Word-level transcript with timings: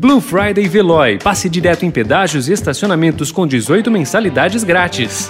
Blue 0.00 0.20
Friday 0.20 0.68
Veloy. 0.68 1.18
Passe 1.18 1.48
direto 1.48 1.84
em 1.84 1.90
pedágios 1.90 2.48
e 2.48 2.52
estacionamentos 2.52 3.32
com 3.32 3.44
18 3.44 3.90
mensalidades 3.90 4.62
grátis. 4.62 5.28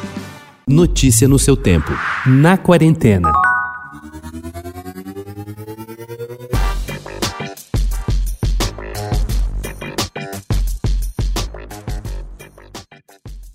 Notícia 0.67 1.27
no 1.27 1.39
seu 1.39 1.57
tempo. 1.57 1.91
Na 2.27 2.59
quarentena. 2.59 3.33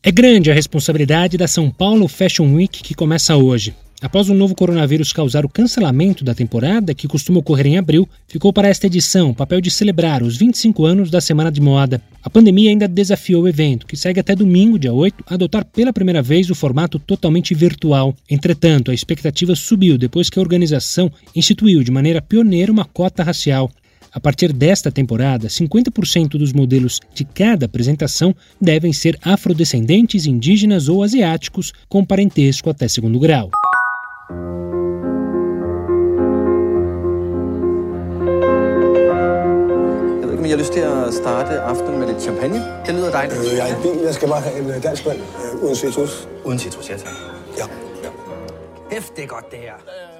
É 0.02 0.12
grande 0.12 0.50
a 0.50 0.54
responsabilidade 0.56 1.38
da 1.38 1.48
São 1.48 1.70
Paulo 1.70 2.08
Fashion 2.08 2.56
Week 2.56 2.82
que 2.82 2.96
começa 2.96 3.36
hoje. 3.36 3.76
Após 4.04 4.28
o 4.28 4.34
novo 4.34 4.54
coronavírus 4.54 5.14
causar 5.14 5.46
o 5.46 5.50
cancelamento 5.50 6.26
da 6.26 6.36
temporada, 6.36 6.94
que 6.94 7.08
costuma 7.08 7.40
ocorrer 7.40 7.68
em 7.68 7.78
abril, 7.78 8.06
ficou 8.28 8.52
para 8.52 8.68
esta 8.68 8.88
edição 8.88 9.30
o 9.30 9.34
papel 9.34 9.62
de 9.62 9.72
celebrar 9.72 10.22
os 10.22 10.36
25 10.36 10.84
anos 10.84 11.10
da 11.10 11.22
Semana 11.22 11.50
de 11.50 11.62
Moda. 11.62 12.02
A 12.22 12.30
pandemia 12.30 12.70
ainda 12.70 12.86
desafiou 12.86 13.44
o 13.44 13.48
evento, 13.48 13.88
que 13.88 13.96
segue 13.96 14.20
até 14.20 14.36
domingo, 14.36 14.78
dia 14.78 14.92
8, 14.92 15.24
a 15.26 15.36
adotar 15.36 15.64
pela 15.64 15.94
primeira 15.94 16.22
vez 16.22 16.50
o 16.50 16.56
formato 16.56 17.00
totalmente 17.00 17.56
virtual. 17.56 18.14
Entretanto, 18.30 18.92
a 18.92 18.94
expectativa 18.94 19.56
subiu 19.56 19.98
depois 19.98 20.30
que 20.30 20.38
a 20.38 20.42
organização 20.42 21.10
instituiu 21.34 21.82
de 21.82 21.90
maneira 21.90 22.22
pioneira 22.22 22.74
uma 22.74 22.84
cota 22.84 23.24
racial. 23.24 23.72
A 24.12 24.20
partir 24.20 24.52
desta 24.52 24.92
temporada, 24.92 25.48
50% 25.48 26.32
dos 26.32 26.52
modelos 26.52 27.00
de 27.16 27.24
cada 27.24 27.68
apresentação 27.68 28.36
devem 28.60 28.92
ser 28.92 29.18
afrodescendentes, 29.24 30.26
indígenas 30.26 30.90
ou 30.90 31.04
asiáticos 31.04 31.72
com 31.88 32.04
parentesco 32.04 32.70
até 32.70 32.90
segundo 32.90 33.18
grau. 33.18 33.50
Jeg 34.30 34.38
ved 40.24 40.32
ikke, 40.32 40.40
om 40.40 40.46
I 40.46 40.50
har 40.50 40.58
lyst 40.58 40.74
til 40.74 40.80
at 40.80 41.14
starte 41.14 41.60
aftenen 41.60 42.00
med 42.00 42.08
lidt 42.08 42.22
champagne. 42.22 42.60
Det 42.86 42.94
lyder 42.96 43.12
dejligt. 43.12 43.40
Øh, 43.40 43.58
jeg 43.58 43.70
er 43.70 43.80
i 43.80 43.82
bil. 43.82 44.02
Jeg 44.04 44.14
skal 44.14 44.28
bare 44.30 44.42
have 44.42 44.60
en 44.60 44.70
øh, 44.70 44.84
dansk 44.84 45.06
vand 45.06 45.20
øh, 45.20 45.64
uden 45.64 45.76
citrus. 45.76 46.28
Uden 46.46 46.60
citrus, 46.60 46.90
ja 46.90 46.98
tak. 46.98 47.12
Ja. 47.58 47.64
Hæft, 48.92 49.16
det 49.16 49.24
er 49.24 49.28
godt 49.28 49.52
det 49.52 49.60
her. 49.60 49.74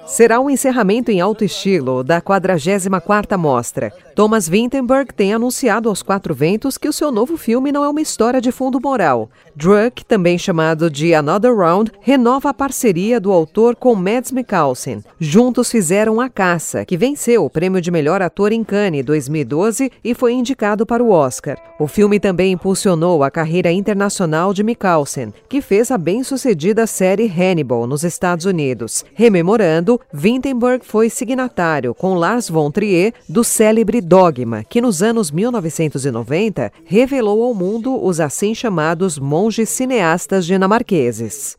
Será 0.06 0.38
o 0.38 0.50
encerramento 0.50 1.10
em 1.10 1.20
alto 1.20 1.44
estilo 1.44 2.04
da 2.04 2.20
44ª 2.20 3.38
Mostra. 3.38 3.90
Thomas 4.14 4.46
Vinterberg 4.48 5.12
tem 5.12 5.32
anunciado 5.32 5.88
aos 5.88 6.02
quatro 6.02 6.34
ventos 6.34 6.78
que 6.78 6.88
o 6.88 6.92
seu 6.92 7.10
novo 7.10 7.36
filme 7.36 7.72
não 7.72 7.82
é 7.82 7.88
uma 7.88 8.00
história 8.00 8.40
de 8.40 8.52
fundo 8.52 8.78
moral. 8.80 9.28
Druck, 9.56 10.04
também 10.04 10.38
chamado 10.38 10.88
de 10.90 11.14
Another 11.14 11.56
Round, 11.56 11.90
renova 12.00 12.50
a 12.50 12.54
parceria 12.54 13.18
do 13.18 13.32
autor 13.32 13.74
com 13.74 13.94
Mads 13.94 14.30
Mikkelsen. 14.30 15.02
Juntos 15.18 15.70
fizeram 15.70 16.20
A 16.20 16.28
Caça, 16.28 16.84
que 16.84 16.96
venceu 16.96 17.44
o 17.44 17.50
prêmio 17.50 17.80
de 17.80 17.90
melhor 17.90 18.22
ator 18.22 18.52
em 18.52 18.62
Cannes 18.62 19.04
2012 19.04 19.90
e 20.04 20.14
foi 20.14 20.34
indicado 20.34 20.86
para 20.86 21.02
o 21.02 21.10
Oscar. 21.10 21.56
O 21.80 21.88
filme 21.88 22.20
também 22.20 22.52
impulsionou 22.52 23.24
a 23.24 23.30
carreira 23.30 23.72
internacional 23.72 24.54
de 24.54 24.62
Mikkelsen, 24.62 25.32
que 25.48 25.60
fez 25.60 25.90
a 25.90 25.98
bem-sucedida 25.98 26.86
série 26.86 27.26
Hannibal 27.26 27.86
nos 27.86 28.04
Estados 28.04 28.44
Unidos. 28.44 29.04
Rememorando, 29.14 29.93
Vinterberg 30.12 30.84
foi 30.84 31.08
signatário 31.10 31.94
com 31.94 32.14
Lars 32.14 32.48
von 32.48 32.70
Trier 32.70 33.12
do 33.28 33.42
célebre 33.42 34.00
Dogma, 34.00 34.64
que 34.64 34.80
nos 34.80 35.02
anos 35.02 35.30
1990 35.30 36.72
revelou 36.84 37.42
ao 37.42 37.54
mundo 37.54 38.02
os 38.04 38.20
assim 38.20 38.54
chamados 38.54 39.18
monges 39.18 39.68
cineastas 39.68 40.46
dinamarqueses. 40.46 41.56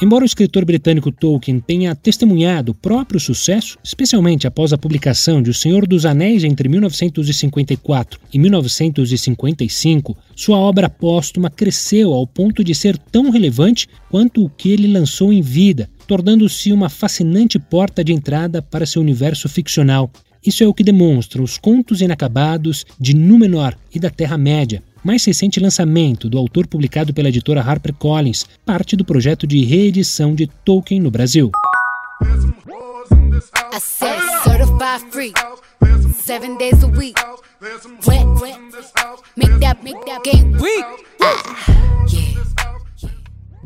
Embora 0.00 0.24
o 0.24 0.26
escritor 0.26 0.62
britânico 0.66 1.10
Tolkien 1.10 1.58
tenha 1.58 1.94
testemunhado 1.94 2.72
o 2.72 2.74
próprio 2.74 3.18
sucesso, 3.18 3.78
especialmente 3.82 4.46
após 4.46 4.70
a 4.70 4.78
publicação 4.78 5.40
de 5.40 5.48
O 5.48 5.54
Senhor 5.54 5.86
dos 5.86 6.04
Anéis 6.04 6.44
entre 6.44 6.68
1954 6.68 8.20
e 8.30 8.38
1955, 8.38 10.14
sua 10.34 10.58
obra 10.58 10.90
póstuma 10.90 11.48
cresceu 11.48 12.12
ao 12.12 12.26
ponto 12.26 12.62
de 12.62 12.74
ser 12.74 12.98
tão 12.98 13.30
relevante 13.30 13.88
quanto 14.10 14.44
o 14.44 14.50
que 14.50 14.70
ele 14.70 14.86
lançou 14.86 15.32
em 15.32 15.40
vida, 15.40 15.88
tornando-se 16.06 16.74
uma 16.74 16.90
fascinante 16.90 17.58
porta 17.58 18.04
de 18.04 18.12
entrada 18.12 18.60
para 18.60 18.84
seu 18.84 19.00
universo 19.00 19.48
ficcional. 19.48 20.10
Isso 20.46 20.62
é 20.62 20.66
o 20.66 20.74
que 20.74 20.84
demonstram 20.84 21.42
os 21.42 21.56
contos 21.56 22.02
inacabados 22.02 22.84
de 23.00 23.16
Númenor 23.16 23.74
e 23.94 23.98
da 23.98 24.10
Terra-média, 24.10 24.82
mais 25.06 25.24
recente 25.24 25.60
lançamento 25.60 26.28
do 26.28 26.36
autor 26.36 26.66
publicado 26.66 27.14
pela 27.14 27.28
editora 27.28 27.60
HarperCollins, 27.60 28.44
parte 28.66 28.96
do 28.96 29.04
projeto 29.04 29.46
de 29.46 29.64
reedição 29.64 30.34
de 30.34 30.48
Tolkien 30.64 31.00
no 31.00 31.12
Brasil. 31.12 31.52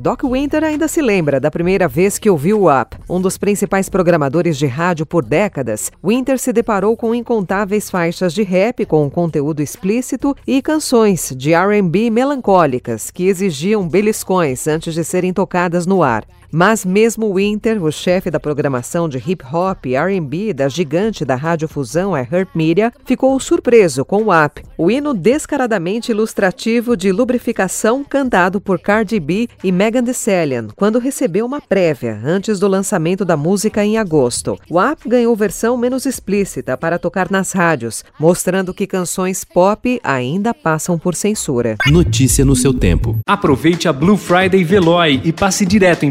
Doc 0.01 0.25
Winter 0.25 0.65
ainda 0.65 0.89
se 0.89 1.03
lembra 1.03 1.39
da 1.39 1.51
primeira 1.51 1.87
vez 1.87 2.19
que 2.19 2.31
ouviu 2.31 2.63
o 2.63 2.81
Up. 2.81 2.97
Um 3.07 3.21
dos 3.21 3.37
principais 3.37 3.91
programadores 3.91 4.57
de 4.57 4.65
rádio 4.67 5.05
por 5.05 5.23
décadas, 5.23 5.93
Winter 6.03 6.39
se 6.39 6.55
deparou 6.55 6.97
com 6.97 7.15
incontáveis 7.15 7.91
faixas 7.91 8.33
de 8.33 8.43
rap 8.43 8.87
com 8.87 9.11
conteúdo 9.11 9.61
explícito 9.61 10.35
e 10.47 10.63
canções 10.63 11.35
de 11.37 11.53
R&B 11.53 12.09
melancólicas 12.09 13.11
que 13.11 13.27
exigiam 13.27 13.87
beliscões 13.87 14.67
antes 14.67 14.95
de 14.95 15.05
serem 15.05 15.35
tocadas 15.35 15.85
no 15.85 16.03
ar. 16.03 16.25
Mas 16.53 16.85
mesmo 16.85 17.35
Winter, 17.35 17.83
o 17.83 17.93
chefe 17.93 18.31
da 18.31 18.41
programação 18.41 19.09
de 19.09 19.19
hip 19.19 19.45
hop 19.45 19.87
e 19.87 19.95
R&B 19.95 20.53
da 20.53 20.69
gigante 20.69 21.25
da 21.25 21.37
radiofusão 21.37 22.15
a 22.15 22.21
Herp 22.21 22.49
Media, 22.55 22.93
ficou 23.05 23.39
surpreso 23.39 24.05
com 24.05 24.25
o 24.25 24.45
Up, 24.45 24.63
o 24.77 24.91
hino 24.91 25.15
descaradamente 25.15 26.11
ilustrativo 26.11 26.97
de 26.97 27.13
lubrificação 27.13 28.03
cantado 28.03 28.61
por 28.61 28.81
Cardi 28.81 29.21
B 29.21 29.49
e 29.63 29.71
Megan 29.71 30.03
Thee 30.03 30.13
Stallion, 30.13 30.69
quando 30.75 30.99
recebeu 30.99 31.47
uma 31.47 31.61
prévia 31.61 32.21
antes 32.25 32.59
do 32.59 32.67
lançamento 32.67 33.25
da 33.25 33.37
música 33.37 33.85
em 33.85 33.97
agosto. 33.97 34.59
O 34.69 34.81
Up 34.81 35.09
ganhou 35.09 35.37
versão 35.37 35.77
menos 35.77 36.07
explícita 36.07 36.77
para 36.77 36.99
tocar 36.99 37.31
nas 37.31 37.53
rádios, 37.53 38.05
mostrando 38.19 38.75
que 38.75 38.87
canções 38.87 39.45
pop 39.45 40.01
ainda 40.03 40.53
passam 40.53 40.99
por 40.99 41.15
censura. 41.15 41.77
Notícia 41.87 42.45
no 42.45 42.57
seu 42.57 42.75
tempo. 42.75 43.19
Aproveite 43.27 43.87
a 43.89 43.93
Blue 43.93 44.17
Friday 44.17 44.65
Veloy 44.65 45.21
e 45.25 45.33
passe 45.33 45.65
direto 45.65 46.05
em 46.05 46.11